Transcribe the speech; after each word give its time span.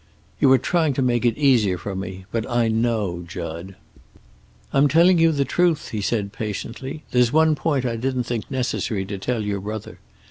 "You 0.39 0.51
are 0.51 0.57
trying 0.57 0.93
to 0.95 1.03
make 1.03 1.25
it 1.25 1.37
easier 1.37 1.77
for 1.77 1.95
me. 1.95 2.25
But 2.31 2.49
I 2.49 2.69
know, 2.69 3.23
Jud." 3.27 3.75
"I'm 4.73 4.87
telling 4.87 5.19
you 5.19 5.31
the 5.31 5.45
truth," 5.45 5.89
he 5.89 6.01
said, 6.01 6.33
patiently. 6.33 7.03
"There's 7.11 7.31
one 7.31 7.53
point 7.53 7.85
I 7.85 7.97
didn't 7.97 8.23
think 8.23 8.49
necessary 8.49 9.05
to 9.05 9.19
tell 9.19 9.43
your 9.43 9.59
brother. 9.61 9.99